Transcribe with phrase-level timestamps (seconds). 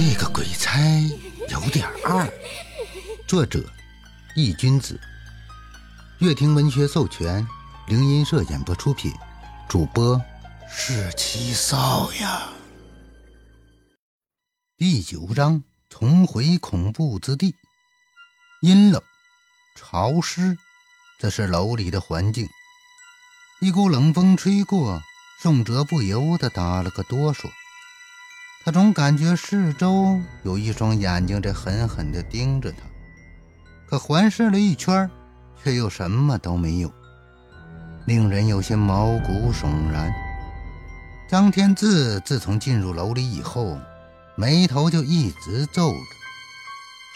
[0.00, 0.78] 这个鬼差
[1.48, 2.32] 有点二。
[3.26, 3.68] 作者：
[4.36, 4.96] 易君子，
[6.20, 7.44] 乐亭文学授权，
[7.88, 9.12] 灵音社演播出品，
[9.68, 10.22] 主播
[10.70, 12.48] 是七少呀。
[14.76, 17.56] 第九章：重回恐怖之地。
[18.60, 19.02] 阴冷、
[19.74, 20.56] 潮湿，
[21.18, 22.48] 这是楼里的环境。
[23.60, 25.02] 一股冷风吹过，
[25.42, 27.50] 宋哲不由得打了个哆嗦。
[28.64, 32.78] 他总感觉四周有一双眼睛在狠狠地盯着他，
[33.88, 35.08] 可环视了一圈，
[35.62, 36.92] 却又什么都没有，
[38.04, 40.12] 令人有些毛骨悚然。
[41.30, 43.78] 张天志自从进入楼里以后，
[44.34, 45.98] 眉头就一直皱着，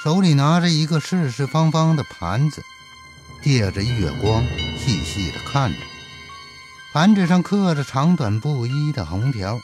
[0.02, 2.62] 手里拿着一个四四方方的盘子，
[3.42, 4.42] 借着月光
[4.78, 5.78] 细细地看着，
[6.94, 9.60] 盘子上刻着长短不一的红条。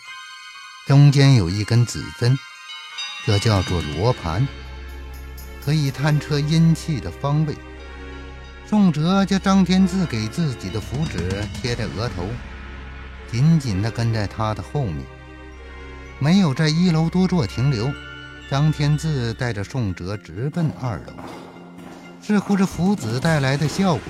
[0.88, 2.34] 中间有一根指针，
[3.26, 4.48] 这叫做罗盘，
[5.62, 7.54] 可以探测阴气的方位。
[8.66, 12.26] 宋哲将张天志给自己的符纸贴在额头，
[13.30, 15.04] 紧紧地跟在他的后面，
[16.18, 17.92] 没有在一楼多做停留。
[18.50, 21.12] 张天志带着宋哲直奔二楼，
[22.22, 24.02] 似乎是符纸带来的效果。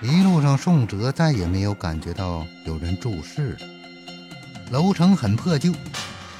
[0.00, 3.58] 一路上，宋哲再也没有感觉到有人注视了。
[4.70, 5.70] 楼层很破旧，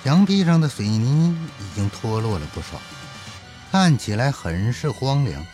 [0.05, 2.81] 墙壁上的水泥已经脱落了不少，
[3.71, 5.45] 看起来很是荒凉。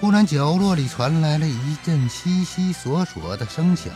[0.00, 3.92] 突然，角落里传来了一阵悉悉索索的声响，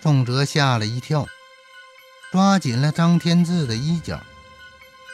[0.00, 1.26] 宋哲吓了一跳，
[2.30, 4.20] 抓紧了张天志的衣角，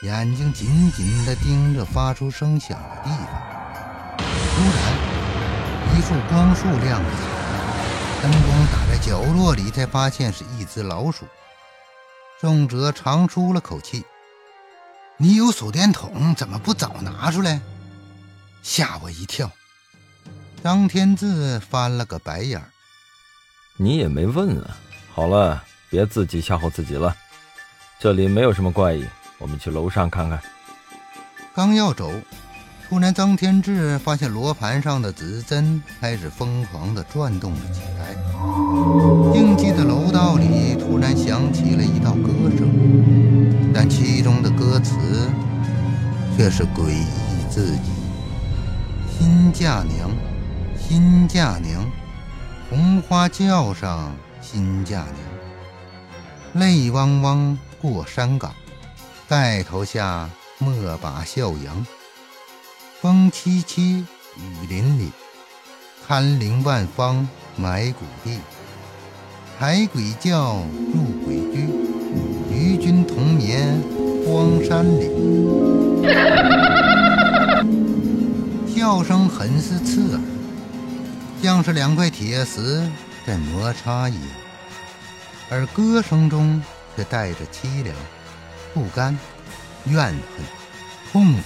[0.03, 4.19] 眼睛紧紧地盯着发出声响的地方。
[4.19, 11.25] 突然，一束光束亮了起来，灯光打在角落里，才发现是一只老鼠。
[12.41, 14.05] 宋哲长出了口气
[15.17, 17.61] ：“你有手电筒，怎么不早拿出来？
[18.63, 19.51] 吓我一跳！”
[20.63, 22.63] 张天志翻了个白眼
[23.79, 24.77] ：“你也没问啊！
[25.15, 27.15] 好了，别自己吓唬自己了。
[27.99, 29.07] 这里没有什么怪异，
[29.39, 30.43] 我们去楼上看看。”
[31.55, 32.13] 刚要走，
[32.89, 38.17] 突然张天志发现罗盘上的指针开始疯狂地转动了起来，
[39.33, 45.31] 静寂的楼道里突然响起了一道歌声，但其中的歌词
[46.37, 47.07] 却是诡异
[47.51, 47.91] 至极
[49.11, 50.11] ：“新嫁娘，
[50.79, 51.85] 新嫁娘，
[52.69, 55.05] 红花轿上新嫁
[56.53, 58.53] 娘，泪汪汪过山岗，
[59.29, 60.29] 盖头下
[60.59, 61.87] 莫把笑扬。”
[63.01, 64.05] 风凄凄，
[64.37, 65.13] 雨淋淋，
[66.07, 67.27] 堪陵万方
[67.57, 68.39] 埋骨地。
[69.59, 71.69] 抬鬼轿入鬼居，
[72.51, 73.81] 与君同眠
[74.27, 75.11] 荒山里。
[78.75, 80.21] 笑声很是刺耳，
[81.43, 82.87] 像是两块铁石
[83.27, 84.29] 在摩擦一样，
[85.49, 86.61] 而歌声中
[86.95, 87.97] 却带着凄凉、
[88.75, 89.19] 不甘、
[89.87, 90.17] 怨恨、
[91.11, 91.43] 痛苦。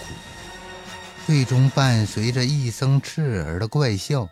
[1.26, 4.28] 最终伴随着一声刺耳的怪笑，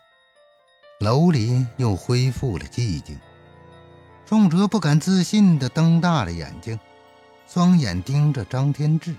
[0.98, 3.18] 楼里又恢复了寂静。
[4.24, 6.78] 宋哲不敢置信地瞪大了眼睛，
[7.46, 9.14] 双眼盯着张天志，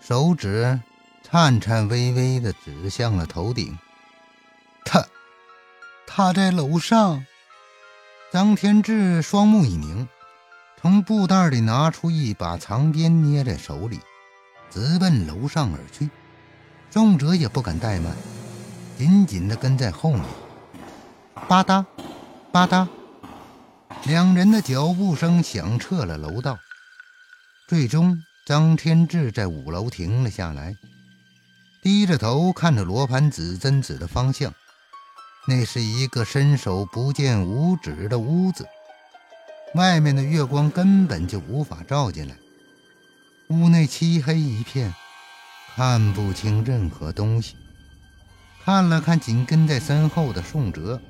[0.00, 0.80] 手指
[1.22, 3.78] 颤颤巍巍地指向了头顶。
[4.84, 5.06] 他，
[6.06, 7.24] 他在楼上。
[8.32, 10.08] 张天志双目一凝，
[10.80, 14.00] 从布袋里拿出一把长鞭，捏在手里，
[14.70, 16.08] 直奔楼上而去。
[16.90, 18.16] 宋哲也不敢怠慢，
[18.96, 20.24] 紧紧地跟在后面。
[21.34, 21.84] 吧嗒，
[22.50, 22.88] 吧嗒，
[24.04, 26.58] 两人的脚步声响彻了楼道。
[27.68, 30.76] 最终，张天志在五楼停了下来，
[31.82, 34.52] 低着头看着罗盘指针指的方向。
[35.46, 38.66] 那是一个伸手不见五指的屋子，
[39.74, 42.36] 外面的月光根本就无法照进来，
[43.48, 44.94] 屋内漆黑一片。
[45.74, 47.56] 看不清任何东西，
[48.62, 51.00] 看了看紧跟在身后的宋哲，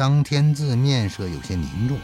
[0.00, 1.98] 张天志面色有些凝重。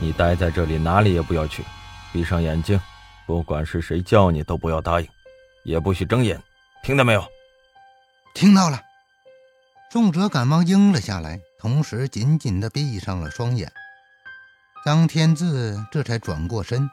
[0.00, 1.64] 你待在这里，哪里也不要去，
[2.12, 2.78] 闭上眼睛，
[3.24, 5.08] 不管是谁叫你，都不要答应，
[5.64, 6.38] 也不许睁眼，
[6.82, 7.26] 听到没有？
[8.34, 8.78] 听到了。
[9.90, 13.72] 宋哲赶忙应了下来，同时紧紧地闭上了双眼。
[14.84, 16.90] 张天志这才转过身，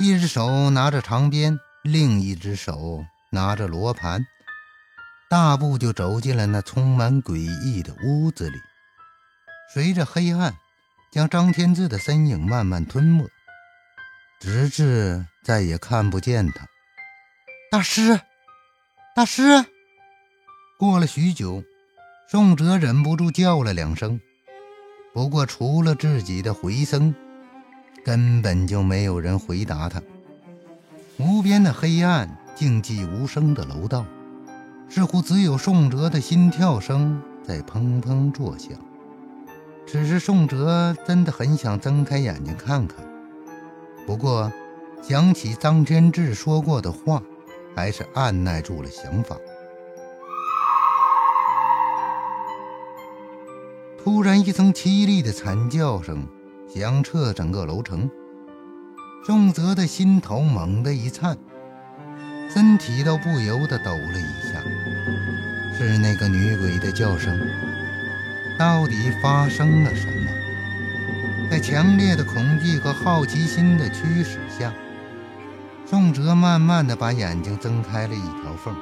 [0.00, 1.56] 一只手拿着长鞭。
[1.84, 4.26] 另一只手拿着罗盘，
[5.30, 8.58] 大步就走进了那充满诡异的屋子里。
[9.72, 10.54] 随着黑暗
[11.10, 13.28] 将张天志的身影慢慢吞没，
[14.40, 16.66] 直至再也看不见他。
[17.70, 18.20] 大师，
[19.14, 19.64] 大师！
[20.78, 21.64] 过了许久，
[22.28, 24.20] 宋哲忍不住叫了两声，
[25.12, 27.14] 不过除了自己的回声，
[28.04, 30.02] 根本就没有人回答他。
[31.18, 34.06] 无边的黑暗，静寂无声的楼道，
[34.88, 38.72] 似乎只有宋哲的心跳声在砰砰作响。
[39.86, 42.98] 只是，宋哲真的很想睁开眼睛看看，
[44.04, 44.52] 不过
[45.00, 47.22] 想起张天志说过的话，
[47.74, 49.36] 还是按耐住了想法。
[54.02, 56.26] 突然，一声凄厉的惨叫声
[56.68, 58.10] 响彻整个楼层。
[59.24, 61.36] 宋泽的心头猛地一颤，
[62.52, 64.60] 身体都不由得抖了一下。
[65.78, 67.36] 是那个女鬼的叫声。
[68.58, 70.30] 到底发生了什么？
[71.50, 74.72] 在强烈的恐惧和好奇心的驱使下，
[75.84, 78.74] 宋哲慢慢的把眼睛睁开了一条缝。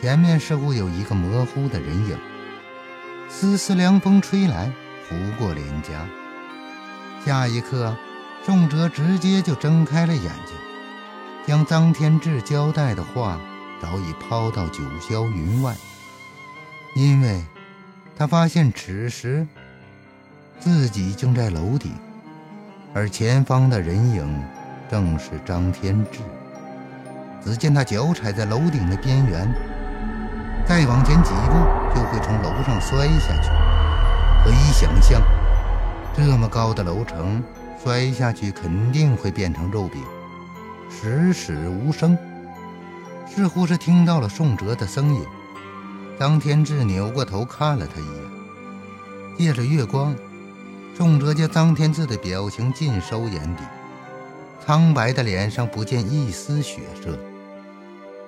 [0.00, 2.18] 前面似乎有一个模糊的人影。
[3.28, 4.72] 丝丝凉风吹来，
[5.08, 6.06] 拂过脸颊。
[7.24, 7.96] 下一刻。
[8.46, 10.54] 宋哲直接就睁开了眼睛，
[11.46, 13.40] 将张天志交代的话
[13.80, 15.74] 早已抛到九霄云外，
[16.94, 17.42] 因为
[18.16, 19.46] 他发现此时
[20.60, 21.92] 自己正在楼顶，
[22.94, 24.42] 而前方的人影
[24.90, 26.20] 正是张天志。
[27.44, 29.52] 只见他脚踩在楼顶的边缘，
[30.66, 31.52] 再往前几步
[31.94, 33.50] 就会从楼上摔下去。
[34.44, 35.20] 可以想象，
[36.16, 37.42] 这么高的楼层。
[37.82, 40.02] 摔下去肯定会变成肉饼，
[40.88, 42.16] 时死无声。
[43.26, 45.20] 似乎是听到了宋哲的声音，
[46.18, 48.14] 张天志扭过头看了他一眼。
[49.36, 50.14] 借着月光，
[50.96, 53.62] 宋哲将张天志的表情尽收眼底，
[54.64, 57.18] 苍白的脸上不见一丝血色，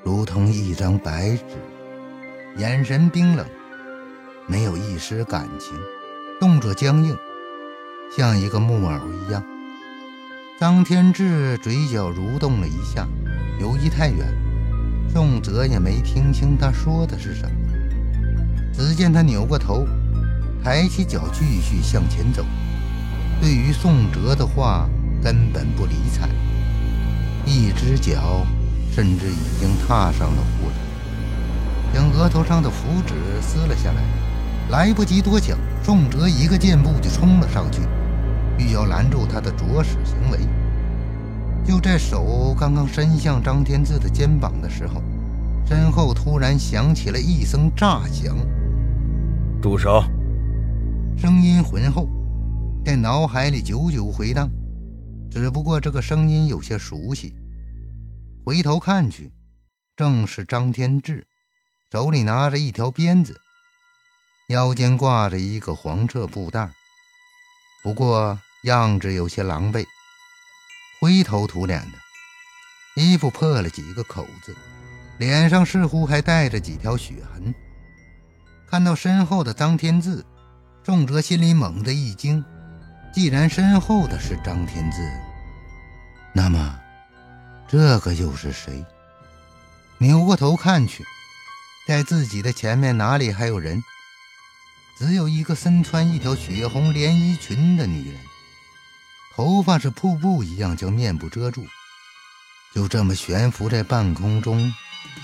[0.02, 1.44] 如同一张白纸，
[2.56, 3.46] 眼神冰冷，
[4.48, 5.76] 没有一丝感情，
[6.40, 7.16] 动作僵硬。
[8.16, 9.44] 像一个木偶一样，
[10.58, 13.06] 张天志嘴角蠕动了一下。
[13.60, 14.26] 由于太远，
[15.12, 17.75] 宋哲也没听清他说的是什么。
[18.76, 19.86] 只见他扭过头，
[20.62, 22.44] 抬起脚继续向前走，
[23.40, 24.86] 对于宋哲的话
[25.22, 26.28] 根本不理睬，
[27.46, 28.46] 一只脚
[28.92, 34.02] 甚至已经踏上了护栏，将额头上的符纸撕了下来。
[34.68, 37.80] 来不及多想，宋哲一个箭步就冲了上去。
[38.58, 40.40] 欲要拦住他的着使行为，
[41.64, 45.00] 就在手刚刚伸向张天志的肩膀的时候，
[45.66, 48.36] 身后突然响起了一声炸响。
[49.66, 50.00] 住手！
[51.18, 52.08] 声音浑厚，
[52.84, 54.48] 在脑海里久久回荡。
[55.28, 57.34] 只不过这个声音有些熟悉，
[58.44, 59.32] 回头看去，
[59.96, 61.26] 正是张天志，
[61.90, 63.40] 手里拿着一条鞭子，
[64.50, 66.70] 腰间挂着一个黄色布袋。
[67.82, 68.38] 不过。
[68.62, 69.84] 样子有些狼狈，
[71.00, 74.56] 灰头土脸的，衣服破了几个口子，
[75.18, 77.54] 脸上似乎还带着几条血痕。
[78.68, 80.24] 看到身后的张天志，
[80.82, 82.44] 仲哲心里猛地一惊。
[83.12, 84.98] 既然身后的是张天志，
[86.34, 86.78] 那么
[87.66, 88.84] 这个又是谁？
[89.98, 91.04] 扭过头看去，
[91.86, 93.82] 在自己的前面哪里还有人？
[94.98, 98.20] 只有一个身穿一条血红连衣裙的女人。
[99.34, 101.66] 头发是瀑布一样将面部遮住，
[102.74, 104.72] 就这么悬浮在半空中，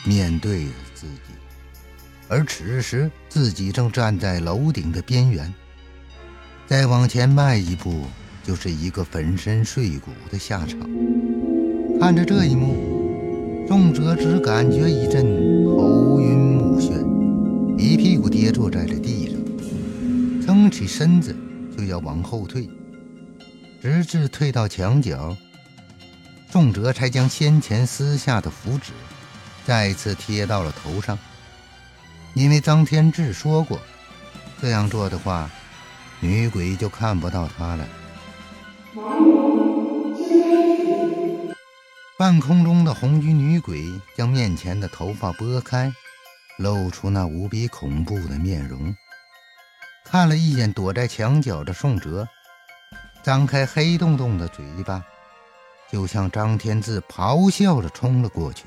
[0.05, 1.35] 面对着自己。
[2.29, 5.53] 而此时自己正站在楼顶的边缘，
[6.67, 8.05] 再往前迈一步，
[8.43, 10.79] 就是一个粉身碎骨的下场。
[12.01, 15.23] 看着这一幕，宋哲只感觉一阵
[15.65, 21.37] 头晕目眩，一屁股跌坐在了地上，撑起身子
[21.77, 22.69] 就要往后退。
[23.81, 25.37] 直至退到墙角，
[26.51, 28.93] 宋哲才将先前撕下的符纸
[29.67, 31.19] 再次贴到了头上。
[32.35, 33.79] 因为张天志说过，
[34.61, 35.51] 这样做的话，
[36.21, 37.87] 女鬼就看不到他了。
[42.19, 43.85] 半空中的红衣女鬼
[44.17, 45.93] 将面前的头发拨开，
[46.59, 48.95] 露出那无比恐怖的面容，
[50.05, 52.29] 看了一眼躲在墙角的宋哲。
[53.23, 55.03] 张开黑洞洞的嘴巴，
[55.91, 58.65] 就向张天志咆哮着冲了过去。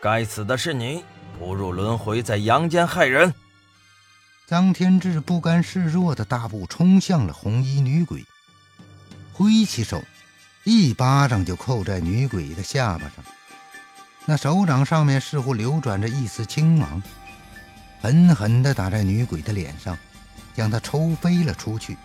[0.00, 1.04] 该死的是你，
[1.38, 3.34] 不入轮回，在阳间害人！
[4.46, 8.24] 张天志不甘示弱的大步冲向了红衣女鬼，
[9.32, 10.02] 挥起手，
[10.64, 13.24] 一巴掌就扣在女鬼的下巴上，
[14.26, 17.02] 那手掌上面似乎流转着一丝青芒，
[18.00, 19.96] 狠狠地打在女鬼的脸上，
[20.54, 21.96] 将她抽飞了出去。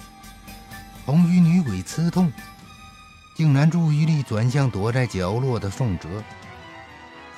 [1.05, 2.31] 红衣女鬼刺痛，
[3.35, 6.23] 竟然注意力转向躲在角落的宋哲，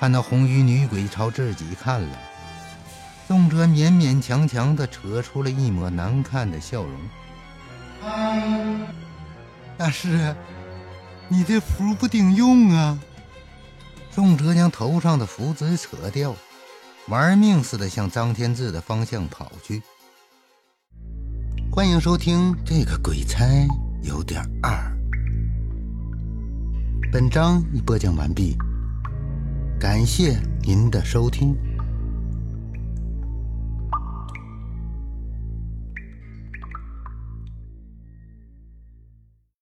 [0.02, 2.18] 看到红衣女鬼朝自己看了，
[3.28, 6.92] 宋哲勉勉强强地扯出了一抹难看的笑容
[9.78, 10.36] ：“大师。”
[11.30, 12.98] 你这符不顶用啊！
[14.10, 16.36] 宋哲将头上的符纸扯掉，
[17.08, 19.84] 玩命似的向张天志的方向跑去。
[21.72, 23.46] 欢迎收听这个鬼差
[24.02, 24.98] 有点二。
[27.12, 28.58] 本章已播讲完毕，
[29.82, 31.71] 感谢您的收听。